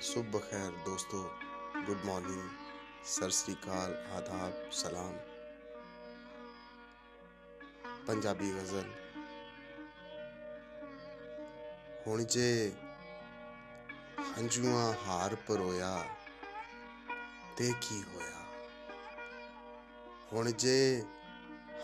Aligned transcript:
ਸੁਬ 0.00 0.26
ਬਖੈਰ 0.26 0.70
ਦੋਸਤੋ, 0.70 1.30
good 1.86 2.04
morning, 2.04 2.50
Sat 3.04 3.30
Sri 3.30 3.54
ਅਕਾਲ, 3.54 4.06
ਆਦਾਬ, 4.12 4.72
ਸਲਾਮ। 4.72 5.18
ਪੰਜਾਬੀ 8.06 8.52
ਗਜ਼ਲ। 8.52 8.90
ਹੁਣ 12.06 12.24
ਜੇ 12.24 12.72
ਹੰਝੂਆਂ 14.38 14.94
ਹਾਰ 15.06 15.34
ਪਰੋਇਆ, 15.34 16.04
ਤੇ 17.56 17.72
ਕੀ 17.80 18.02
ਹੋਇਆ? 18.02 18.44
ਹੁਣ 20.32 20.50
ਜੇ 20.50 21.04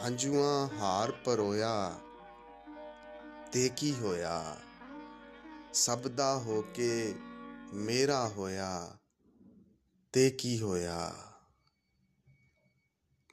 ਹੰਝੂਆਂ 0.06 0.68
ਹਾਰ 0.78 1.10
ਪਰੋਇਆ, 1.10 2.00
ਤੇ 3.52 3.70
ਕੀ 3.76 3.94
ਹੋਇਆ? 3.94 4.56
ਸਭ 5.72 5.98
ਦਾ 5.98 6.36
ਹੋ 6.36 6.62
ਕੇ 6.62 7.14
ਮੇਰਾ 7.72 8.28
ਹੋਇਆ, 8.28 8.98
ਤੇ 10.12 10.30
ਕੀ 10.30 10.60
ਹੋਇਆ? 10.60 11.14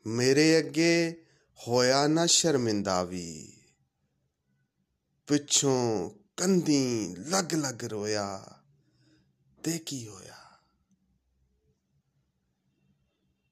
ਮੇਰੇ 0.08 0.59
ਅੱਗੇ 0.59 1.25
ਹੋਇਆ 1.67 2.08
ਨਾ 2.08 2.25
ਸ਼ਰਮਿੰਦਾ 2.25 3.03
ਵੀ। 3.03 3.58
ਪਿੱਛੋਂ 5.27 6.09
ਕੰਦੀ 6.38 7.16
ਲੱਗ 7.16 7.53
ਲੱਗ 7.53 7.84
ਰੋਇਆ, 7.84 8.59
ਤੇ 9.63 9.80
ਕੀ 9.80 10.08
ਹੋਇਆ? 10.08 10.59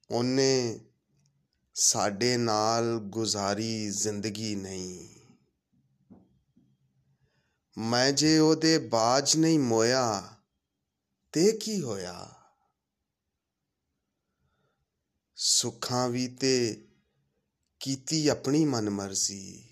ਉਹਨੇ 0.09 0.79
ਸਾਡੇ 1.75 2.37
ਨਾਲ 2.37 2.99
ਗੁਜ਼ਾਰੀ 2.99 3.89
ਜ਼ਿੰਦਗੀ 3.89 4.55
ਨਹੀਂ। 4.55 5.09
ਮੈਂ 7.77 8.11
ਜੇ 8.11 8.39
ਉਹਦੇ 8.39 8.77
ਬਾਜ 8.77 9.35
ਨਹੀਂ 9.35 9.59
ਮੋਇਆ 9.59 10.37
ਤੇ 11.31 11.51
ਕੀ 11.51 11.81
ਹੋਇਆ। 11.81 12.29
ਸੁੱਖਾਂ 15.35 16.09
ਵੀ 16.09 16.27
ਤੇ 16.27 16.87
ਕੀਤੀ 17.79 18.27
ਆਪਣੀ 18.27 18.65
ਮਨਮਰਜ਼ੀ। 18.65 19.67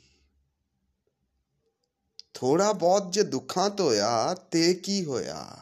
ਥੋੜਾ 2.33 2.73
ਬਹੁਤ 2.73 3.11
ਜੇ 3.11 3.23
ਦੁੱਖਾਂ 3.23 3.69
ਤੋਂ 3.69 3.85
ਹੋਇਆ, 3.85 4.33
ਤੇ 4.33 4.73
ਕੀ 4.73 5.05
ਹੋਇਆ? 5.05 5.57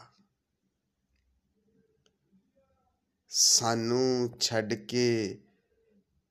ਸਾਨੂੰ 3.28 4.38
ਛੱਡ 4.40 4.74
ਕੇ 4.74 5.38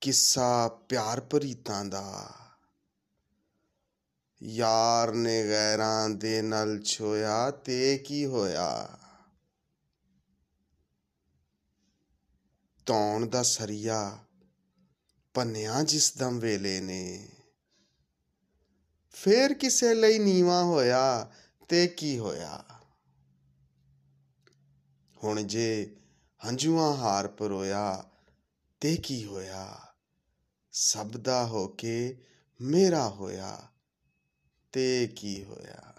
ਕਿੱਸਾ 0.02 0.68
ਪਿਆਰ 0.68 1.22
ਭਰੀਤਾਂ 1.22 1.86
ਦਾ। 1.86 2.34
ਯਾਰ 4.44 5.12
ਨੇ 5.12 5.50
ਗੈਰਾਂ 5.50 6.10
ਦੇ 6.10 6.42
ਨਾਲ 6.42 6.82
ਛੋਇਆ, 6.84 7.52
ਤੇ 7.52 7.98
ਕੀ 7.98 8.26
ਹੋਇਆ? 8.26 9.00
ਤੌਣ 12.88 13.26
ਦਾ 13.26 13.44
ਸਰੀਆ 13.44 14.18
ਪੰਨਿਆ 15.34 15.84
ਜਿਸ 15.84 16.18
ਦਮ 16.18 16.40
ਵੇਲੇ 16.40 16.82
ਨੇ। 16.82 17.30
ਫੇਰ 19.12 19.54
ਕਿਸੇ 19.54 19.94
ਲਈ 19.94 20.20
ਨੀਵਾ 20.20 20.64
ਹੋਇਆ 20.64 21.32
ਤੇ 21.70 21.88
ਕੀ 21.88 22.20
ਹੋਇਆ? 22.20 22.64
ਹੁਣ 25.24 25.42
ਜੇ 25.42 25.96
ਹੰਝੂਆਂ 26.48 26.96
ਹਾਰ 26.96 27.28
ਪਰੋਇਆ 27.28 28.10
ਤੇ 28.80 28.96
ਕੀ 28.96 29.26
ਹੋਇਆ? 29.26 29.78
ਸਭ 30.72 31.08
ਦਾ 31.08 31.46
ਹੋ 31.46 31.68
ਕੇ 31.68 32.26
ਮੇਰਾ 32.62 33.10
ਹੋਇਆ 33.10 33.68
ਤੇ 34.72 35.08
ਕੀ 35.16 35.44
ਹੋਇਆ? 35.44 35.94